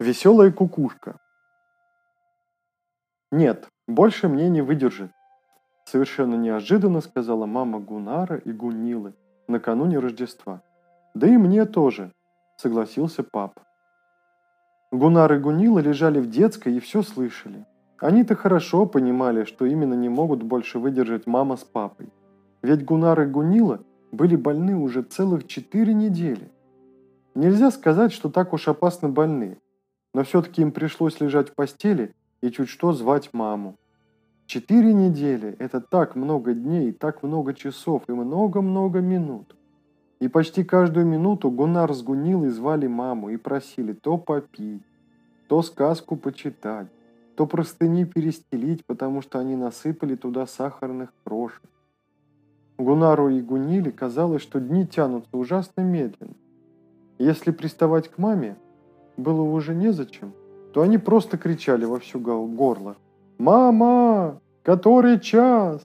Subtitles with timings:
[0.00, 1.18] Веселая кукушка.
[3.30, 5.10] Нет, больше мне не выдержит.
[5.84, 9.14] Совершенно неожиданно сказала мама Гунара и Гунилы
[9.48, 10.62] накануне Рождества.
[11.14, 12.12] Да и мне тоже,
[12.56, 13.62] согласился папа.
[14.90, 17.64] Гунар и Гунила лежали в детской и все слышали.
[17.98, 22.12] Они-то хорошо понимали, что именно не могут больше выдержать мама с папой.
[22.62, 26.50] Ведь Гунар и Гунила были больны уже целых четыре недели.
[27.34, 29.58] Нельзя сказать, что так уж опасно больны,
[30.14, 33.76] но все-таки им пришлось лежать в постели и чуть что звать маму.
[34.46, 39.56] Четыре недели– это так много дней, так много часов и много-много минут.
[40.20, 44.82] И почти каждую минуту Гунар с Гунилой звали маму и просили то попить,
[45.48, 46.88] то сказку почитать,
[47.34, 51.62] то простыни перестелить, потому что они насыпали туда сахарных крошек.
[52.78, 56.34] Гунару и Гуниле казалось, что дни тянутся ужасно медленно.
[57.18, 58.56] Если приставать к маме
[59.22, 60.32] было уже незачем,
[60.72, 62.96] то они просто кричали во всю горло
[63.38, 64.40] «Мама!
[64.62, 65.82] Который час?»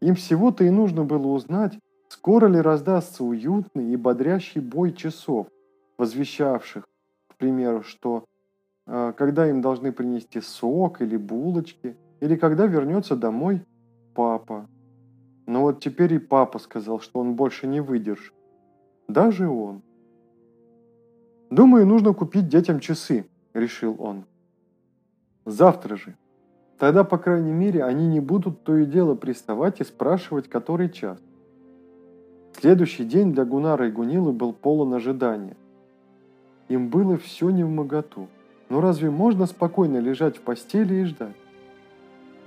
[0.00, 5.48] Им всего-то и нужно было узнать, скоро ли раздастся уютный и бодрящий бой часов,
[5.98, 6.84] возвещавших,
[7.28, 8.24] к примеру, что
[8.86, 13.64] э, когда им должны принести сок или булочки, или когда вернется домой
[14.14, 14.68] папа.
[15.46, 18.34] Но вот теперь и папа сказал, что он больше не выдержит.
[19.08, 19.82] Даже он.
[21.58, 24.26] «Думаю, нужно купить детям часы»,– решил он.
[25.44, 26.14] «Завтра же.
[26.78, 31.18] Тогда, по крайней мере, они не будут то и дело приставать и спрашивать, который час».
[32.60, 35.56] Следующий день для Гунара и Гунилы был полон ожидания.
[36.68, 38.28] Им было все не в моготу.
[38.68, 41.36] Но разве можно спокойно лежать в постели и ждать?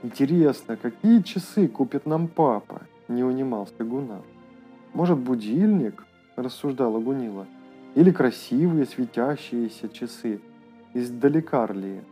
[0.04, 2.84] Интересно, какие часы купит нам папа?
[3.10, 4.24] Не унимался Гунар.
[4.94, 6.06] Может, будильник?
[6.38, 7.46] Рассуждала Гунила.
[7.96, 10.40] Или красивые светящиеся часы
[10.94, 12.03] из Далекарлии.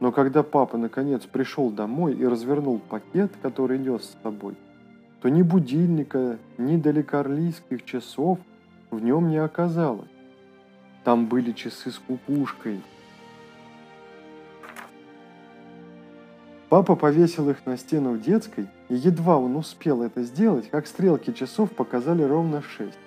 [0.00, 4.56] Но когда папа наконец пришел домой и развернул пакет, который нес с собой,
[5.20, 8.38] то ни будильника, ни далекарлийских часов
[8.90, 10.08] в нем не оказалось.
[11.04, 12.80] Там были часы с кукушкой.
[16.68, 21.32] Папа повесил их на стену в детской, и едва он успел это сделать, как стрелки
[21.32, 22.98] часов показали ровно шесть.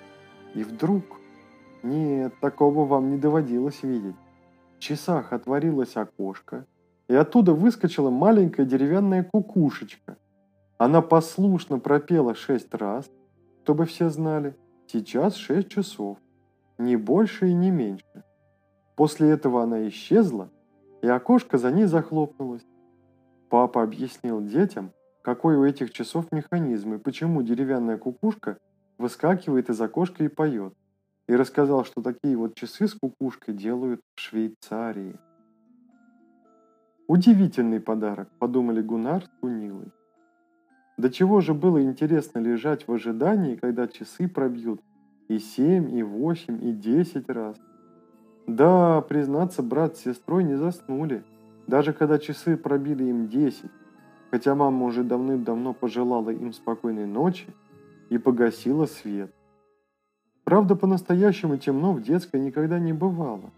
[0.54, 1.04] И вдруг
[1.86, 4.16] нет, такого вам не доводилось видеть.
[4.76, 6.66] В часах отворилось окошко,
[7.08, 10.16] и оттуда выскочила маленькая деревянная кукушечка.
[10.78, 13.10] Она послушно пропела шесть раз,
[13.62, 16.18] чтобы все знали, сейчас шесть часов,
[16.78, 18.24] не больше и не меньше.
[18.96, 20.50] После этого она исчезла,
[21.02, 22.66] и окошко за ней захлопнулось.
[23.48, 24.92] Папа объяснил детям,
[25.22, 28.58] какой у этих часов механизм и почему деревянная кукушка
[28.98, 30.74] выскакивает из окошка и поет
[31.28, 35.18] и рассказал, что такие вот часы с кукушкой делают в Швейцарии.
[37.08, 39.92] Удивительный подарок, подумали Гунар с Гунилой.
[40.96, 44.80] До чего же было интересно лежать в ожидании, когда часы пробьют
[45.28, 47.56] и семь, и восемь, и десять раз.
[48.46, 51.24] Да, признаться, брат с сестрой не заснули,
[51.66, 53.70] даже когда часы пробили им десять,
[54.30, 57.46] хотя мама уже давным-давно пожелала им спокойной ночи
[58.08, 59.32] и погасила свет.
[60.46, 63.50] Правда, по-настоящему темно в детской никогда не бывало,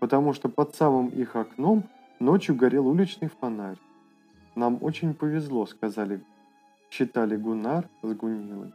[0.00, 1.84] потому что под самым их окном
[2.18, 3.76] ночью горел уличный фонарь.
[4.56, 6.20] «Нам очень повезло»,— сказали,
[6.90, 8.72] считали Гунар с Гунилой.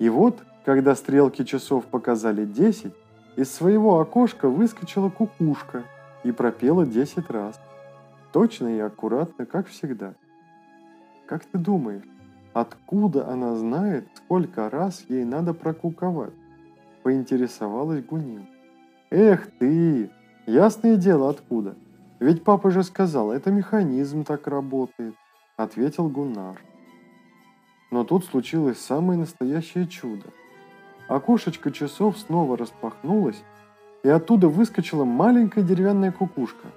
[0.00, 2.92] И вот, когда стрелки часов показали десять,
[3.36, 5.84] из своего окошка выскочила кукушка
[6.24, 7.60] и пропела десять раз.
[8.32, 10.14] Точно и аккуратно, как всегда.
[11.26, 12.02] Как ты думаешь,
[12.56, 16.32] Откуда она знает, сколько раз ей надо прокуковать?
[17.02, 18.46] Поинтересовалась Гунил.
[19.10, 20.08] Эх ты,
[20.46, 21.74] ясное дело откуда.
[22.18, 25.14] Ведь папа же сказал, это механизм так работает,
[25.58, 26.58] ответил Гуннар.
[27.90, 30.30] Но тут случилось самое настоящее чудо.
[31.08, 33.42] Окошечко часов снова распахнулось,
[34.02, 36.68] и оттуда выскочила маленькая деревянная кукушка.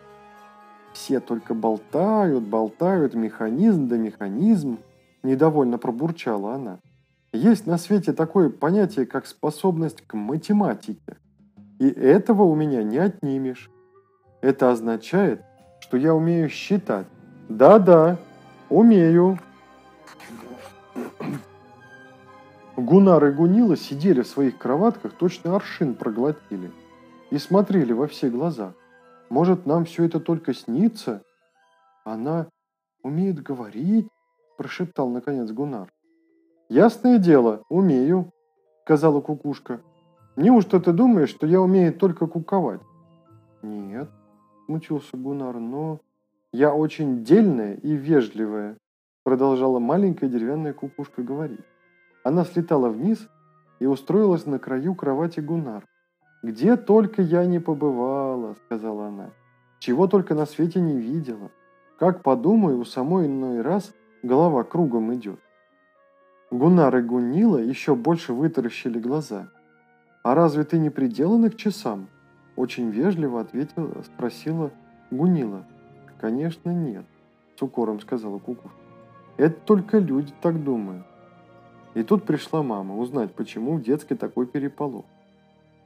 [0.92, 4.80] Все только болтают, болтают, механизм да механизм,
[5.24, 6.80] Недовольно пробурчала она.
[7.31, 11.18] Есть на свете такое понятие, как способность к математике.
[11.80, 13.69] И этого у меня не отнимешь.
[14.42, 15.44] Это означает,
[15.81, 17.07] что я умею считать.
[17.50, 18.18] Да-да,
[18.69, 19.39] умею.
[22.75, 26.72] Гунар и Гунила сидели в своих кроватках, точно аршин проглотили.
[27.30, 28.74] И смотрели во все глаза.
[29.30, 31.22] Может, нам все это только снится?
[32.04, 32.48] Она
[33.04, 34.07] умеет говорить,
[34.60, 35.90] прошептал наконец Гунар.
[36.68, 38.34] «Ясное дело, умею»,—
[38.84, 39.80] сказала кукушка.
[40.36, 42.82] «Неужто ты думаешь, что я умею только куковать?
[43.62, 44.10] Нет,
[44.66, 46.02] смутился Гунар, но...
[46.52, 48.76] Я очень дельная и вежливая,
[49.24, 51.66] продолжала маленькая деревянная кукушка говорить.
[52.26, 53.30] Она слетала вниз
[53.80, 55.86] и устроилась на краю кровати Гунар.
[56.44, 59.30] «Где только я не побывала»,— сказала она.
[59.80, 61.50] «Чего только на свете не видела.
[61.98, 65.39] Как подумаю, у самой иной раз голова кругом идет».
[66.51, 69.50] Гунар и Гунила еще больше вытаращили глаза.
[70.24, 72.07] «А разве ты не приделана к часам?»
[72.56, 74.71] Очень вежливо ответила, спросила
[75.12, 75.66] Гунила.
[76.19, 77.06] «Конечно нет»,—
[77.56, 78.69] с укором сказала Куку.
[79.38, 81.06] «Это только люди так думают».
[81.94, 85.06] И тут пришла мама узнать, почему в детской такой переполох.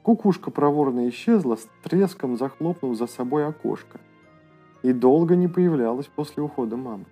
[0.02, 4.00] Кукушка проворно исчезла, с треском захлопнув за собой окошко.
[4.82, 7.06] И долго не появлялась после ухода мамы.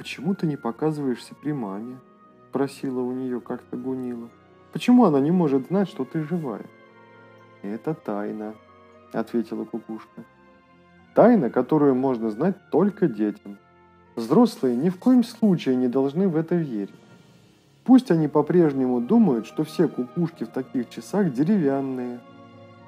[0.00, 1.98] «Почему ты не показываешься при маме?»–
[2.52, 4.30] просила у нее как-то Гунила.
[4.72, 6.64] «Почему она не может знать, что ты живая?»
[7.60, 8.54] «Это тайна»,–
[9.12, 10.24] ответила кукушка.
[11.14, 13.58] «Тайна, которую можно знать только детям.
[14.16, 16.94] Взрослые ни в коем случае не должны в это верить.
[17.84, 22.20] Пусть они по-прежнему думают, что все кукушки в таких часах деревянные.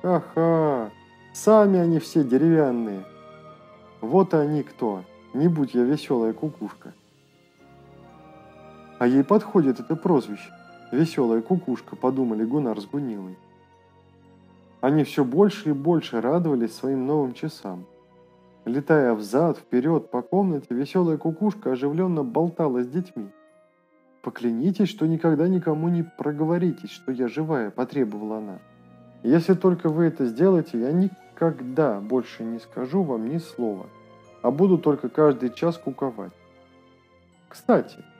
[0.01, 0.89] Ха-ха,
[1.35, 3.05] сами они все деревянные.
[4.01, 5.05] Вот они кто,
[5.35, 6.95] не будь я веселая кукушка.
[9.03, 10.53] А ей подходит это прозвище.
[10.93, 13.37] Веселая кукушка, подумали Гунар с Гунилой.
[14.81, 17.85] Они все больше и больше радовались своим новым часам.
[18.65, 23.27] Летая взад, вперед по комнате, веселая кукушка оживленно болтала с детьми.
[24.23, 28.61] «Поклянитесь, что никогда никому не проговоритесь, что я живая»,– потребовала она.
[29.25, 33.89] «Если только вы это сделаете, я никогда больше не скажу вам ни слова,
[34.43, 36.31] а буду только каждый час куковать».
[37.49, 38.05] «Кстати»,–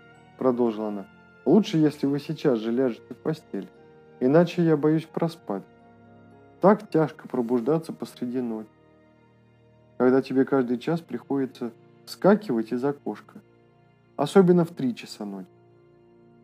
[0.43, 1.07] продолжила она,–
[1.45, 3.69] «лучше, если вы сейчас же ляжете в постель,
[4.19, 5.63] иначе я боюсь проспать.
[6.61, 8.69] Так тяжко пробуждаться посреди ночи,
[9.99, 11.71] когда тебе каждый час приходится
[12.07, 13.41] вскакивать из окошка,
[14.17, 15.47] особенно в три часа ночи.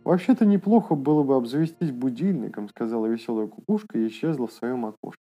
[0.05, 5.25] «Вообще-то неплохо было бы обзавестись будильником»,— сказала веселая кукушка и исчезла в своем окошке.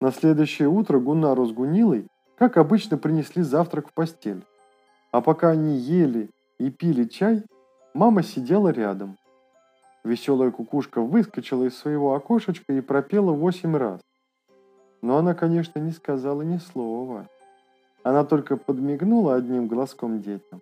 [0.00, 2.06] На следующее утро Гуннару с Гунилой,
[2.36, 4.44] как обычно, принесли завтрак в постель.
[5.10, 7.44] А пока они ели и пили чай,
[7.94, 9.16] мама сидела рядом.
[10.04, 14.00] Веселая кукушка выскочила из своего окошечка и пропела восемь раз.
[15.02, 17.28] Но она, конечно, не сказала ни слова.
[18.02, 20.60] Она только подмигнула одним глазком детям.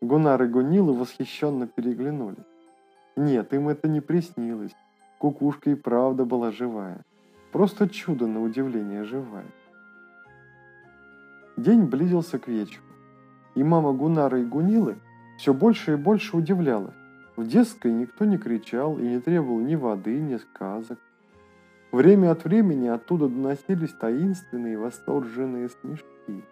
[0.00, 2.44] Гунар и Гунилы восхищенно переглянулись.
[3.16, 4.72] Нет, им это не приснилось.
[5.18, 7.04] Кукушка и правда была живая.
[7.52, 9.46] Просто чудо на удивление живая.
[11.56, 12.82] День близился к вечеру.
[13.54, 14.96] И мама Гунара и Гунилы
[15.36, 16.94] все больше и больше удивлялась.
[17.36, 20.98] В детской никто не кричал и не требовал ни воды, ни сказок.
[21.90, 26.44] Время от времени оттуда доносились таинственные восторженные смешки.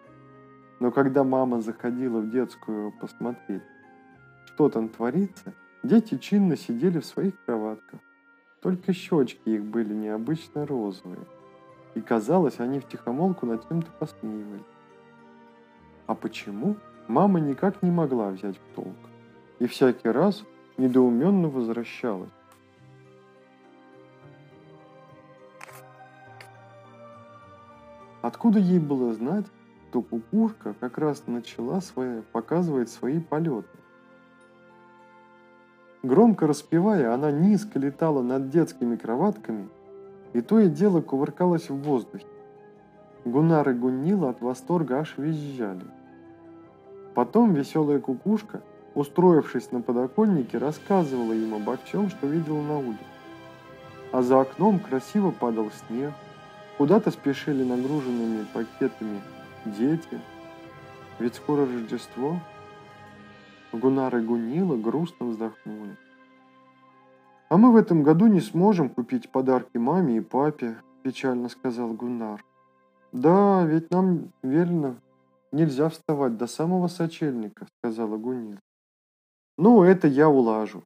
[0.79, 3.63] Но когда мама заходила в детскую посмотреть,
[4.45, 5.53] что там творится,
[5.83, 7.99] дети чинно сидели в своих кроватках.
[8.61, 11.25] Только щечки их были необычно розовые.
[11.95, 14.61] И казалось, они втихомолку над кем-то посмеивались.
[16.07, 16.75] А почему,
[17.07, 18.95] мама никак не могла взять в толк.
[19.59, 20.43] И всякий раз
[20.77, 22.29] недоуменно возвращалась.
[28.21, 29.45] Откуда ей было знать,
[29.91, 33.67] то кукушка как раз начала свои, показывать свои полеты.
[36.03, 39.69] Громко распевая, она низко летала над детскими кроватками
[40.33, 42.25] и то и дело кувыркалась в воздухе.
[43.23, 45.85] Гунар и Гуннила от восторга аж визжали.
[47.13, 48.61] Потом веселая кукушка,
[48.95, 53.03] устроившись на подоконнике, рассказывала им обо всем, что видела на улице.
[54.11, 56.13] А за окном красиво падал снег,
[56.77, 59.21] куда-то спешили нагруженными пакетами
[59.65, 60.19] дети,
[61.19, 62.39] ведь скоро Рождество.
[63.71, 65.97] Гунар и Гунила грустно вздохнули.
[67.49, 72.43] «А мы в этом году не сможем купить подарки маме и папе»,– печально сказал Гунар.
[73.11, 74.97] «Да, ведь нам, верно,
[75.53, 78.59] нельзя вставать до самого сочельника»,– сказала Гунила.
[79.57, 80.83] «Ну, это я улажу.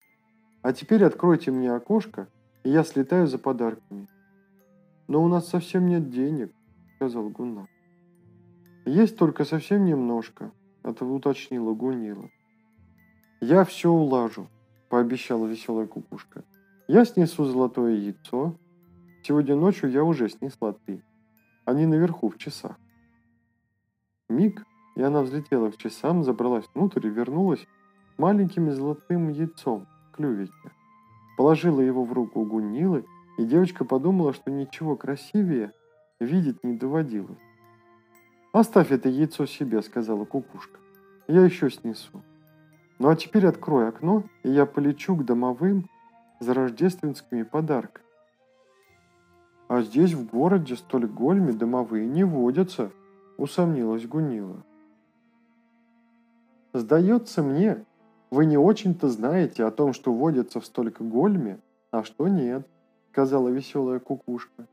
[0.62, 2.28] А теперь откройте мне окошко,
[2.64, 4.08] и я слетаю за подарками».
[5.08, 6.52] «Но у нас совсем нет денег»,–
[6.96, 7.70] сказал Гунар.
[8.86, 10.52] «Есть только совсем немножко»,–
[10.84, 12.30] это уточнила Гунила.
[13.40, 14.48] «Я все улажу»,–
[14.90, 16.44] пообещала веселая кукушка.
[16.90, 18.56] «Я снесу золотое яйцо.
[19.24, 21.02] Сегодня ночью я уже снесла три.
[21.66, 22.78] Они наверху в часах».
[24.30, 24.66] Миг,
[24.96, 27.66] и она взлетела к часам, забралась внутрь и вернулась
[28.18, 30.72] маленьким золотым яйцом в клювике.
[31.38, 33.06] Положила его в руку Гунилы,
[33.38, 35.72] и девочка подумала, что ничего красивее
[36.20, 37.38] видеть не доводилось.
[38.52, 40.80] «Оставь это яйцо себе»,— сказала кукушка.
[41.28, 42.24] «Я еще снесу.
[42.98, 45.88] Ну а теперь открой окно, и я полечу к домовым
[46.40, 48.06] за рождественскими подарками».
[49.68, 52.92] «А здесь, в городе Стольгольме, домовые не водятся»,—
[53.38, 54.64] усомнилась Гунила.
[56.74, 57.86] «Сдается мне,
[58.30, 61.60] вы не очень-то знаете о том, что водится в Стольгольме,
[61.92, 62.68] а что нет»,—
[63.12, 64.68] сказала веселая кукушка.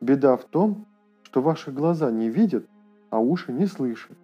[0.00, 0.86] «Беда в том,
[1.22, 2.66] что ваши глаза не видят,
[3.10, 4.16] а уши не слышат.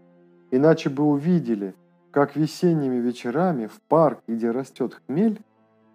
[0.51, 1.75] Иначе бы увидели,
[2.11, 5.41] как весенними вечерами в парк, где растет хмель,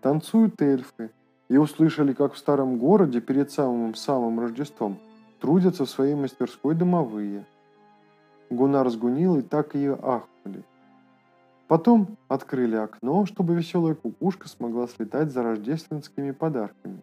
[0.01, 1.09] танцуют эльфы,
[1.49, 4.99] и услышали, как в старом городе перед самым-самым Рождеством
[5.41, 7.45] трудятся в своей мастерской домовые.
[8.51, 10.63] Гунар с Гунилой так и ахнули.
[11.67, 17.01] Потом открыли окно, чтобы веселая кукушка смогла слетать за рождественскими подарками.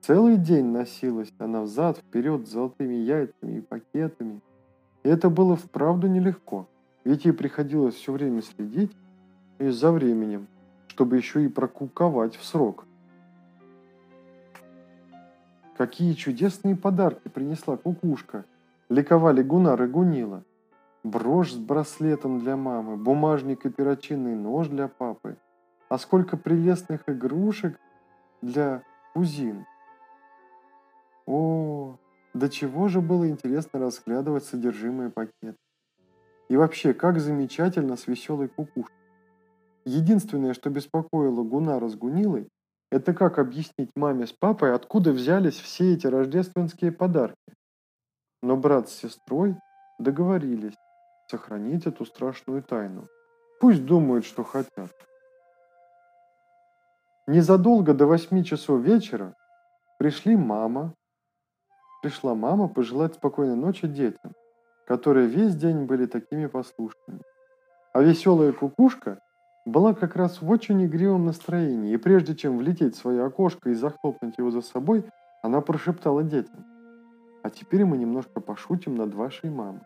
[0.00, 4.40] Целый день носилась она взад-вперед с золотыми яйцами и пакетами–
[5.06, 6.66] и это было вправду нелегко,
[7.04, 8.90] ведь ей приходилось все время следить
[9.60, 10.48] и за временем,
[10.88, 12.86] чтобы еще и прокуковать в срок.
[15.76, 18.44] Какие чудесные подарки принесла кукушка!
[18.88, 20.44] Ликовали Гунар и Гунила.
[21.02, 25.36] Брошь с браслетом для мамы, бумажник и перочинный нож для папы.
[25.88, 27.78] А сколько прелестных игрушек
[28.42, 29.66] для кузин.
[31.26, 31.96] О,
[32.34, 35.56] до чего же было интересно разглядывать содержимое пакета.
[36.48, 38.94] И вообще, как замечательно с веселой кукушкой.
[39.84, 42.48] Единственное, что беспокоило Гунара с Гунилой,
[42.90, 47.36] это как объяснить маме с папой, откуда взялись все эти рождественские подарки.
[48.46, 49.56] Но брат с сестрой
[49.98, 50.76] договорились
[51.28, 53.08] сохранить эту страшную тайну.
[53.60, 54.92] Пусть думают, что хотят.
[57.26, 59.34] Незадолго до восьми часов вечера
[59.98, 60.94] пришли мама,
[62.02, 64.32] пришла мама пожелать спокойной ночи детям,
[64.86, 67.22] которые весь день были такими послушными.
[67.94, 69.18] А веселая кукушка
[69.64, 73.74] была как раз в очень игривом настроении, и прежде чем влететь в свое окошко и
[73.74, 75.04] захлопнуть его за собой,
[75.42, 76.75] она прошептала детям.
[77.46, 79.82] «А теперь мы немножко пошутим над вашей мамой».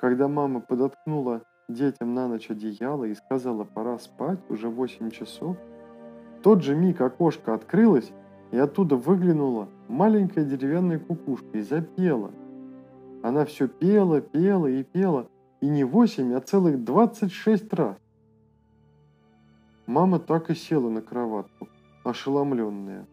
[0.00, 5.58] Когда мама подоткнула детям на ночь одеяло и сказала «пора спать, уже восемь часов»,
[6.38, 8.10] в тот же миг окошко открылось,
[8.52, 12.30] и оттуда выглянула маленькая деревянная кукушка и запела.
[13.22, 15.28] Она все пела, пела и пела,
[15.60, 17.98] и не восемь, а целых двадцать шесть раз.
[19.84, 21.68] Мама так и села на кроватку,
[22.02, 23.06] ошеломленная.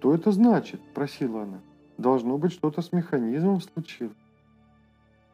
[0.00, 1.60] «Что это значит?»– просила она.
[1.98, 4.16] «Должно быть, что-то с механизмом случилось».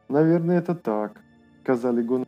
[0.08, 1.20] «Наверное, это так»,–
[1.62, 2.26] сказали Гон